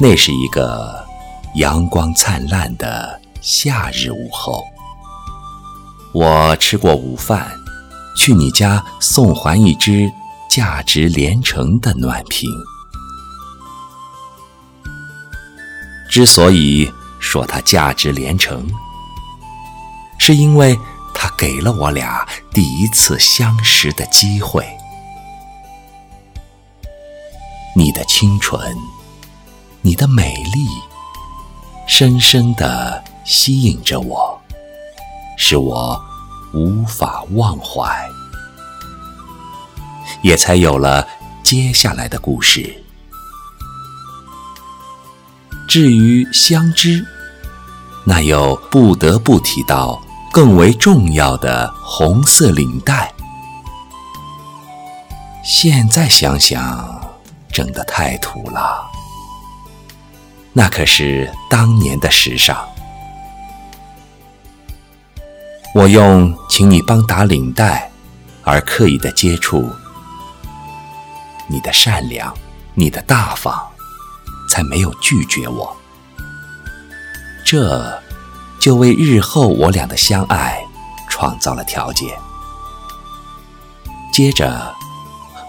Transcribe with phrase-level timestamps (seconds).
[0.00, 1.04] 那是一个
[1.56, 4.62] 阳光灿烂的夏日午后，
[6.12, 7.50] 我吃过午饭，
[8.16, 10.08] 去你家送还一只
[10.48, 12.48] 价值连城的暖瓶。
[16.08, 16.88] 之所以
[17.18, 18.70] 说它价值连城，
[20.16, 20.78] 是因为
[21.12, 24.64] 它给了我俩第一次相识的机会。
[27.74, 28.76] 你的清纯。
[29.82, 30.66] 你的美丽，
[31.86, 34.38] 深深地吸引着我，
[35.36, 36.00] 使我
[36.52, 38.08] 无法忘怀，
[40.22, 41.06] 也才有了
[41.42, 42.84] 接下来的故事。
[45.68, 47.06] 至于相知，
[48.04, 50.00] 那又不得不提到
[50.32, 53.12] 更为重要的红色领带。
[55.44, 57.00] 现在想想，
[57.50, 58.97] 整得太土了。
[60.58, 62.68] 那可是当年的时尚。
[65.72, 67.88] 我用请你帮打领带
[68.42, 69.70] 而刻意的接触，
[71.46, 72.34] 你的善良，
[72.74, 73.56] 你的大方，
[74.50, 75.76] 才没有拒绝我。
[77.46, 78.02] 这
[78.58, 80.60] 就为日后我俩的相爱
[81.08, 82.08] 创造了条件。
[84.12, 84.74] 接着，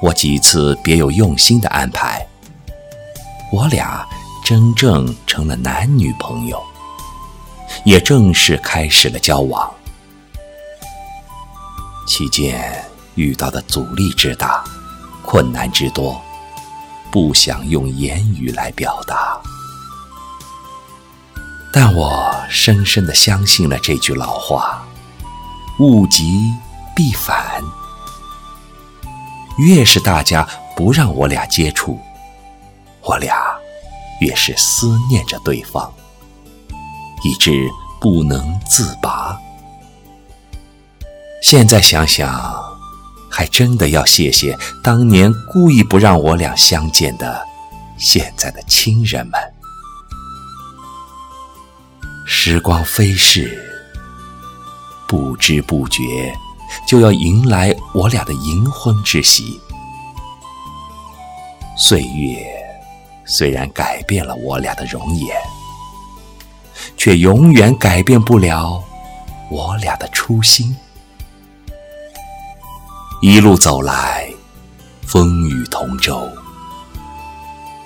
[0.03, 2.23] 我几次别有用心的安排，
[3.51, 4.07] 我俩。
[4.49, 6.59] 真正成了男女朋友，
[7.85, 9.71] 也正式开始了交往。
[12.07, 12.83] 期间
[13.13, 14.63] 遇到的阻力之大，
[15.21, 16.19] 困难之多，
[17.11, 19.39] 不想用言语来表达。
[21.71, 24.83] 但我深深的相信了这句老话：
[25.77, 26.51] 物极
[26.95, 27.61] 必反。
[29.59, 31.99] 越是大家不让我俩接触，
[33.01, 33.58] 我俩。
[34.19, 35.91] 越是思念着对方，
[37.23, 37.69] 以致
[37.99, 39.37] 不能自拔。
[41.41, 42.61] 现在想想，
[43.31, 47.41] 还真的要谢谢当年故意不让我俩相见的
[47.97, 49.39] 现在的亲人们。
[52.25, 53.57] 时光飞逝，
[55.07, 56.35] 不知不觉
[56.85, 59.59] 就要迎来我俩的银婚之喜。
[61.77, 62.58] 岁月。
[63.31, 65.37] 虽然改变了我俩的容颜，
[66.97, 68.83] 却永远改变不了
[69.51, 70.75] 我俩的初心。
[73.21, 74.27] 一路走来，
[75.03, 76.27] 风雨同舟。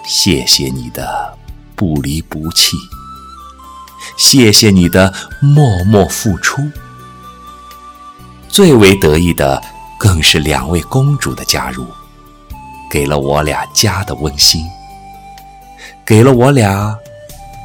[0.06, 1.38] 谢谢你的
[1.76, 2.78] 不离不弃，
[4.16, 6.62] 谢谢你的默默付出。
[8.48, 9.62] 最为得意的，
[9.98, 11.86] 更是两位公主的加入，
[12.90, 14.64] 给了我俩家的温馨。
[16.06, 16.98] 给了我俩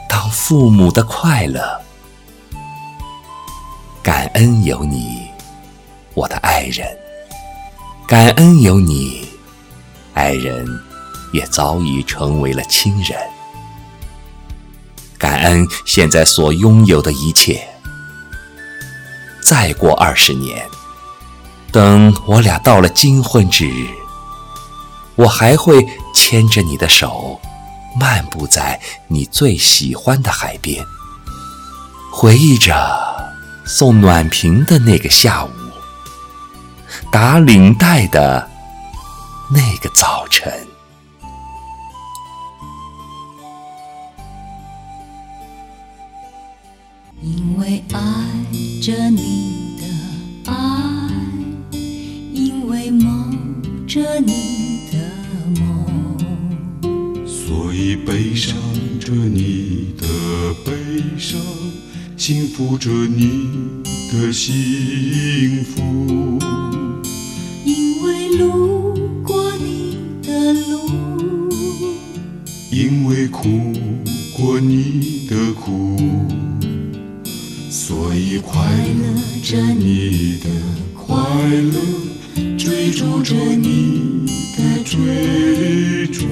[0.08, 1.60] 当父母的快乐，
[4.00, 5.28] 感恩有你，
[6.14, 6.86] 我的爱人；
[8.06, 9.26] 感恩有你，
[10.14, 10.64] 爱人
[11.32, 13.18] 也早已成为了亲人。
[15.18, 17.60] 感恩现在所拥有的一切。
[19.42, 20.64] 再过二十年，
[21.72, 23.88] 等我俩到了金婚之日，
[25.16, 25.84] 我还会
[26.14, 27.40] 牵着你的手。
[27.98, 30.84] 漫步在你最喜欢的海边，
[32.12, 32.74] 回忆着
[33.64, 35.50] 送暖瓶的那个下午，
[37.10, 38.48] 打领带的
[39.50, 40.52] 那个早晨。
[47.20, 48.00] 因为爱
[48.80, 50.56] 着你的爱，
[52.32, 53.36] 因为梦
[53.88, 54.57] 着你
[62.28, 63.48] 幸福着你
[64.12, 66.38] 的幸福。
[67.64, 68.92] 因为路
[69.22, 70.90] 过你的路，
[72.70, 73.72] 因为苦
[74.36, 75.96] 过你的苦，
[77.70, 80.50] 所以快乐着你的
[80.94, 81.16] 快
[81.48, 81.80] 乐，
[82.58, 86.26] 追逐着你的追逐。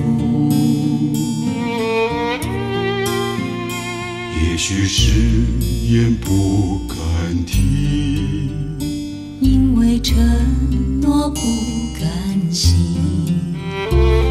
[4.38, 5.12] 也许是
[5.88, 6.96] 言不敢
[7.46, 8.50] 听，
[9.40, 10.18] 因为承
[11.00, 11.38] 诺不
[12.00, 12.74] 甘心，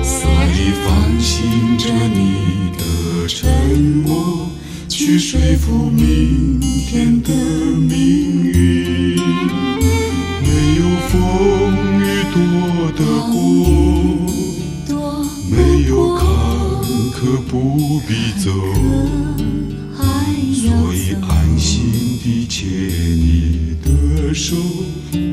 [0.04, 4.50] 所以放心着你的沉默，
[4.90, 9.18] 去说服明天的命运。
[10.42, 11.16] 没有风
[12.02, 12.04] 雨
[12.34, 12.38] 躲
[12.98, 13.00] 得
[13.32, 13.40] 过，
[15.50, 15.56] 没
[15.88, 16.26] 有坎
[17.14, 17.54] 坷不
[18.06, 18.14] 必。
[18.44, 18.52] 走，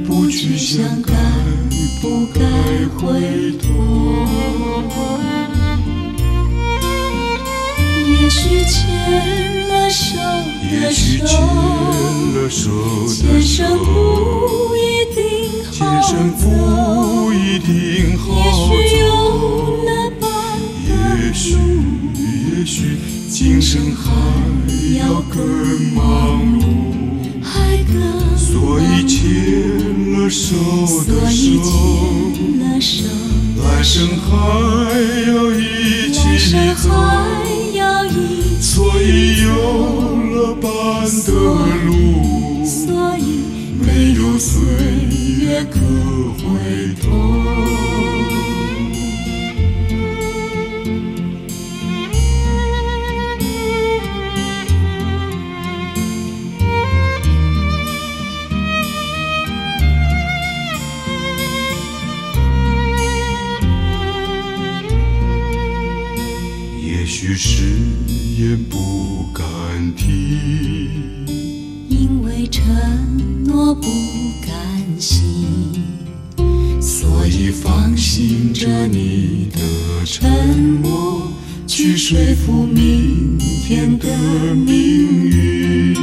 [0.06, 1.12] 不去想该
[2.00, 2.40] 不该
[2.96, 3.66] 回头。
[8.06, 10.16] 也许牵了手
[10.70, 11.36] 的牵手，
[12.34, 12.70] 了手
[13.06, 15.20] 的前生，不一定
[15.68, 15.80] 好
[16.32, 16.46] 走。
[17.22, 17.30] 也
[18.54, 19.02] 许有
[20.88, 21.56] 也许，
[22.56, 22.96] 也许
[23.28, 24.10] 今生还
[24.98, 25.36] 要更
[25.94, 26.00] 忙
[26.60, 26.62] 碌，
[28.36, 29.20] 所以牵
[30.12, 30.54] 了手
[31.06, 31.40] 的手，
[33.62, 34.30] 来生还
[35.28, 36.18] 要一起
[36.82, 36.84] 走，
[38.60, 38.70] 所
[39.00, 39.48] 以有
[40.30, 40.70] 了伴
[41.26, 41.32] 的
[41.86, 43.20] 路，所以
[43.80, 44.52] 没有岁
[67.34, 67.64] 誓
[68.38, 69.44] 言不敢
[69.96, 70.90] 提，
[71.88, 72.64] 因为承
[73.44, 73.82] 诺不
[74.46, 75.82] 甘心，
[76.80, 79.60] 所以放心着你的
[80.04, 81.32] 沉默，
[81.66, 84.06] 去说服明天的
[84.54, 84.74] 命
[85.24, 85.96] 运。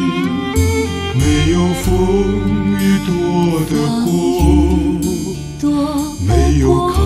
[1.16, 1.94] 没有风
[2.80, 3.74] 雨躲得
[4.04, 4.10] 过，
[5.60, 5.70] 多
[6.26, 6.98] 没有坎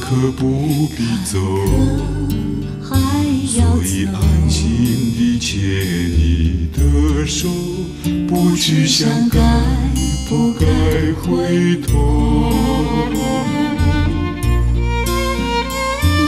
[0.00, 1.38] 坷不必走。
[3.46, 4.06] 所以。
[4.06, 4.60] 安心
[5.16, 7.48] 地牵你的手，
[8.28, 9.38] 不去想该
[10.28, 10.66] 不该
[11.22, 12.52] 回头。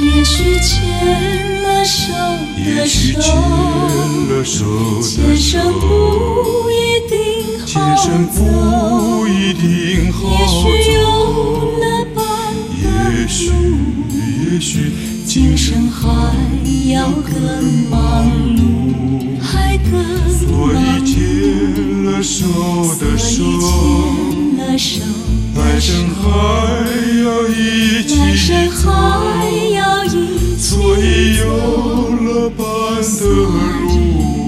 [0.02, 3.28] 也许牵了手的也许牵手，
[4.28, 4.64] 了手
[5.00, 6.72] 的前生，不一
[7.08, 7.16] 定
[7.66, 8.36] 前好生走。
[8.42, 11.78] 不一定好也许有走。
[11.80, 11.84] 那
[12.14, 12.18] 般
[12.82, 13.50] 也许，
[14.52, 14.92] 也许
[15.28, 16.08] 今生还
[16.90, 18.24] 要更忙
[18.56, 19.92] 碌，还更
[20.30, 21.16] 所以牵
[22.06, 22.46] 了手
[22.98, 23.44] 的手，
[24.56, 24.78] 来
[25.78, 26.24] 生还
[27.22, 27.52] 要一
[28.16, 28.90] 来起生走。
[28.90, 29.44] 还
[29.74, 30.16] 要一起
[30.56, 31.44] 所以有
[32.24, 32.64] 了伴
[33.02, 33.86] 的路，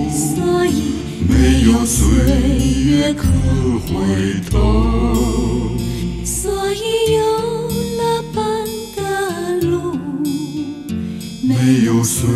[0.08, 0.68] 所以
[1.28, 2.00] 没有岁
[2.86, 3.28] 月可
[3.86, 3.92] 回
[4.50, 4.56] 头。
[6.24, 7.20] 所以有
[11.70, 12.28] 没有岁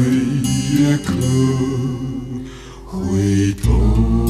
[0.78, 1.12] 月可
[2.86, 4.23] 回头。